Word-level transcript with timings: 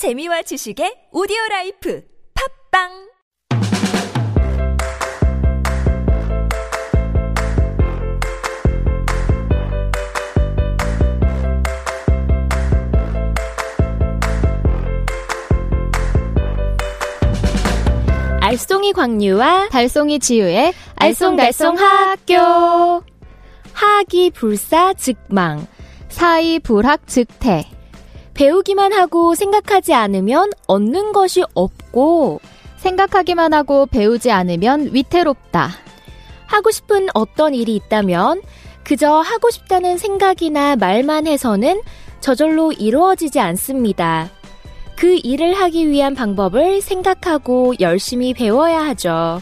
재미와 0.00 0.40
지식의 0.40 1.12
오디오 1.12 1.36
라이프 1.50 2.02
팝빵! 2.32 2.88
알쏭이 18.40 18.94
광유와 18.94 19.68
달송이 19.68 20.18
지유의 20.18 20.72
알쏭달쏭 20.96 21.76
학교. 21.76 23.04
하기 23.74 24.30
불사 24.30 24.94
즉망 24.94 25.66
사이 26.08 26.58
불학 26.58 27.06
즉태 27.06 27.79
배우기만 28.34 28.92
하고 28.92 29.34
생각하지 29.34 29.94
않으면 29.94 30.50
얻는 30.66 31.12
것이 31.12 31.42
없고 31.54 32.40
생각하기만 32.78 33.52
하고 33.52 33.86
배우지 33.86 34.30
않으면 34.30 34.90
위태롭다. 34.92 35.70
하고 36.46 36.70
싶은 36.70 37.08
어떤 37.14 37.54
일이 37.54 37.76
있다면 37.76 38.42
그저 38.82 39.18
하고 39.18 39.50
싶다는 39.50 39.98
생각이나 39.98 40.76
말만 40.76 41.26
해서는 41.26 41.80
저절로 42.20 42.72
이루어지지 42.72 43.38
않습니다. 43.38 44.30
그 44.96 45.18
일을 45.22 45.54
하기 45.54 45.88
위한 45.88 46.14
방법을 46.14 46.80
생각하고 46.82 47.74
열심히 47.80 48.34
배워야 48.34 48.84
하죠. 48.86 49.40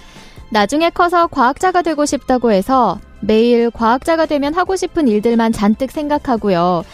나중에 0.50 0.90
커서 0.90 1.26
과학자가 1.26 1.82
되고 1.82 2.06
싶다고 2.06 2.52
해서 2.52 3.00
매일 3.20 3.70
과학자가 3.70 4.26
되면 4.26 4.54
하고 4.54 4.76
싶은 4.76 5.08
일들만 5.08 5.52
잔뜩 5.52 5.90
생각하고요. 5.90 6.84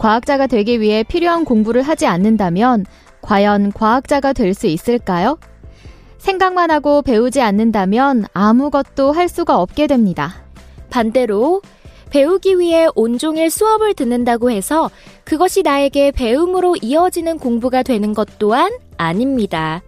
과학자가 0.00 0.46
되기 0.46 0.80
위해 0.80 1.02
필요한 1.02 1.44
공부를 1.44 1.82
하지 1.82 2.06
않는다면 2.06 2.86
과연 3.20 3.70
과학자가 3.72 4.32
될 4.32 4.54
수 4.54 4.66
있을까요? 4.66 5.38
생각만 6.16 6.70
하고 6.70 7.02
배우지 7.02 7.42
않는다면 7.42 8.24
아무것도 8.32 9.12
할 9.12 9.28
수가 9.28 9.60
없게 9.60 9.86
됩니다. 9.86 10.42
반대로 10.88 11.60
배우기 12.08 12.58
위해 12.58 12.88
온종일 12.94 13.50
수업을 13.50 13.92
듣는다고 13.92 14.50
해서 14.50 14.90
그것이 15.24 15.62
나에게 15.62 16.12
배움으로 16.12 16.76
이어지는 16.80 17.38
공부가 17.38 17.82
되는 17.82 18.14
것 18.14 18.26
또한 18.38 18.72
아닙니다. 18.96 19.82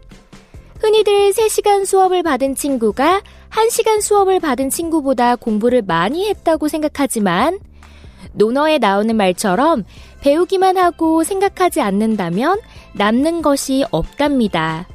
흔히들 0.78 1.30
3시간 1.30 1.86
수업을 1.86 2.22
받은 2.22 2.54
친구가 2.54 3.22
1시간 3.50 4.02
수업을 4.02 4.40
받은 4.40 4.68
친구보다 4.68 5.36
공부를 5.36 5.80
많이 5.80 6.28
했다고 6.28 6.68
생각하지만 6.68 7.58
논어에 8.32 8.78
나오는 8.78 9.14
말처럼 9.16 9.84
배우기만 10.20 10.76
하고 10.78 11.24
생각하지 11.24 11.80
않는다면 11.80 12.60
남는 12.94 13.42
것이 13.42 13.84
없답니다. 13.90 14.86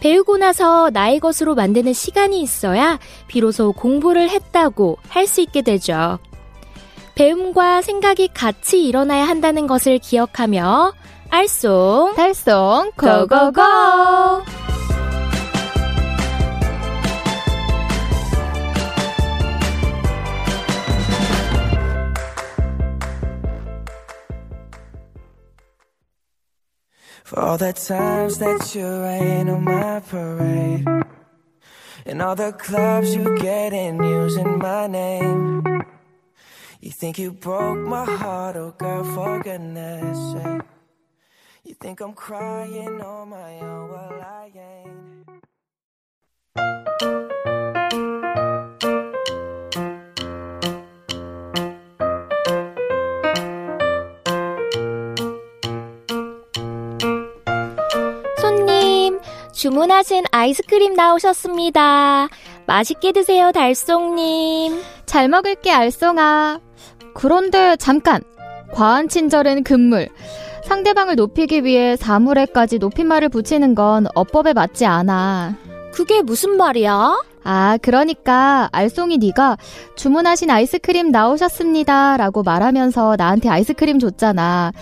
배우고 0.00 0.36
나서 0.36 0.90
나의 0.92 1.18
것으로 1.18 1.54
만드는 1.54 1.92
시간이 1.92 2.40
있어야 2.40 2.98
비로소 3.26 3.72
공부를 3.72 4.30
했다고 4.30 4.98
할 5.08 5.26
수 5.26 5.40
있게 5.40 5.62
되죠. 5.62 6.18
배움과 7.14 7.82
생각이 7.82 8.28
같이 8.32 8.84
일어나야 8.86 9.26
한다는 9.26 9.66
것을 9.66 9.98
기억하며 9.98 10.92
알쏭 11.30 12.14
달송 12.14 12.92
고고고! 12.96 14.57
For 27.24 27.40
all 27.40 27.58
the 27.58 27.72
times 27.72 28.38
that 28.38 28.74
you 28.74 28.86
rain 28.86 29.48
on 29.48 29.64
my 29.64 30.00
parade. 30.00 30.86
And 32.06 32.22
all 32.22 32.34
the 32.34 32.52
clubs 32.52 33.14
you 33.14 33.36
get 33.38 33.72
in 33.72 34.02
using 34.02 34.58
my 34.58 34.86
name. 34.86 35.62
You 36.80 36.90
think 36.90 37.18
you 37.18 37.32
broke 37.32 37.78
my 37.78 38.04
heart, 38.04 38.56
oh 38.56 38.74
girl, 38.78 39.04
for 39.04 39.42
goodness 39.42 40.32
sake. 40.32 40.62
You 41.64 41.74
think 41.74 42.00
I'm 42.00 42.14
crying 42.14 43.00
on 43.02 43.28
my 43.28 43.60
own, 43.60 43.90
well 43.90 44.20
I 44.22 44.50
ain't 46.56 47.34
주문하신 59.58 60.22
아이스크림 60.30 60.94
나오셨습니다. 60.94 62.28
맛있게 62.66 63.10
드세요, 63.10 63.50
달쏭님. 63.50 64.80
잘 65.04 65.28
먹을게 65.28 65.72
알쏭아. 65.72 66.60
그런데 67.12 67.74
잠깐 67.74 68.22
과한 68.72 69.08
친절은 69.08 69.64
금물. 69.64 70.10
상대방을 70.62 71.16
높이기 71.16 71.64
위해 71.64 71.96
사물에까지 71.96 72.78
높임말을 72.78 73.30
붙이는 73.30 73.74
건 73.74 74.06
어법에 74.14 74.52
맞지 74.52 74.86
않아. 74.86 75.56
그게 75.92 76.22
무슨 76.22 76.56
말이야? 76.56 77.20
아, 77.42 77.78
그러니까 77.82 78.68
알쏭이 78.72 79.18
네가 79.18 79.56
주문하신 79.96 80.50
아이스크림 80.50 81.10
나오셨습니다라고 81.10 82.44
말하면서 82.44 83.16
나한테 83.18 83.48
아이스크림 83.48 83.98
줬잖아. 83.98 84.72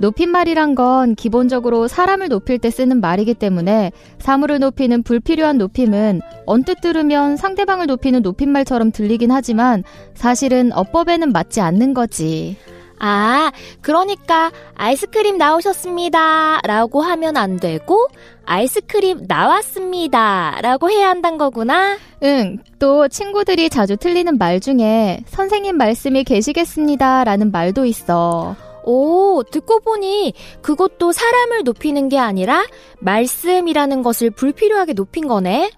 높임말이란 0.00 0.74
건 0.74 1.14
기본적으로 1.14 1.88
사람을 1.88 2.28
높일 2.28 2.58
때 2.58 2.70
쓰는 2.70 3.00
말이기 3.00 3.34
때문에 3.34 3.92
사물을 4.18 4.58
높이는 4.58 5.02
불필요한 5.02 5.58
높임은 5.58 6.20
언뜻 6.46 6.80
들으면 6.80 7.36
상대방을 7.36 7.86
높이는 7.86 8.22
높임말처럼 8.22 8.92
들리긴 8.92 9.30
하지만 9.30 9.84
사실은 10.14 10.72
어법에는 10.72 11.32
맞지 11.32 11.60
않는 11.60 11.94
거지. 11.94 12.56
아, 12.98 13.52
그러니까 13.80 14.50
아이스크림 14.76 15.36
나오셨습니다. 15.36 16.60
라고 16.64 17.02
하면 17.02 17.36
안 17.36 17.58
되고 17.58 18.08
아이스크림 18.46 19.24
나왔습니다. 19.26 20.58
라고 20.62 20.90
해야 20.90 21.08
한다는 21.08 21.38
거구나. 21.38 21.98
응, 22.22 22.58
또 22.78 23.08
친구들이 23.08 23.68
자주 23.68 23.96
틀리는 23.96 24.38
말 24.38 24.60
중에 24.60 25.20
선생님 25.26 25.76
말씀이 25.76 26.24
계시겠습니다 26.24 27.24
라는 27.24 27.50
말도 27.50 27.84
있어. 27.84 28.56
오, 28.84 29.42
듣고 29.42 29.80
보니 29.80 30.34
그것도 30.62 31.12
사람을 31.12 31.64
높이는 31.64 32.08
게 32.08 32.18
아니라 32.18 32.64
말씀이라는 33.00 34.02
것을 34.02 34.30
불필요하게 34.30 34.92
높인 34.92 35.26
거네. 35.26 35.70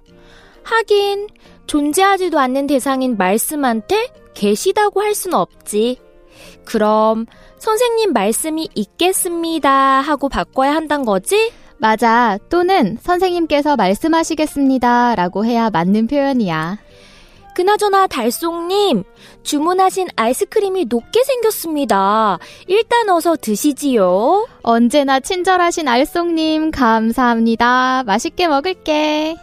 하긴 0.62 1.28
존재하지도 1.66 2.38
않는 2.38 2.66
대상인 2.66 3.16
말씀한테 3.16 4.08
계시다고 4.34 5.02
할 5.02 5.14
수는 5.14 5.38
없지. 5.38 5.98
그럼 6.64 7.26
선생님 7.58 8.12
말씀이 8.12 8.68
있겠습니다 8.74 9.70
하고 9.70 10.28
바꿔야 10.28 10.74
한단 10.74 11.04
거지? 11.04 11.52
맞아. 11.78 12.38
또는 12.48 12.98
선생님께서 13.00 13.76
말씀하시겠습니다 13.76 15.14
라고 15.14 15.44
해야 15.44 15.70
맞는 15.70 16.06
표현이야. 16.06 16.78
그나저나 17.56 18.06
달쏭님, 18.06 19.02
주문하신 19.42 20.08
아이스크림이 20.14 20.84
녹게 20.90 21.24
생겼습니다. 21.24 22.38
일단 22.66 23.08
어서 23.08 23.34
드시지요. 23.34 24.46
언제나 24.60 25.20
친절하신 25.20 25.86
알쏭님 25.86 26.70
감사합니다. 26.70 28.02
맛있게 28.04 28.46
먹을게. 28.48 29.36